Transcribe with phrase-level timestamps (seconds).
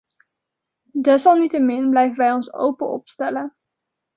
[1.01, 3.55] Desalniettemin blijven wij ons open opstellen.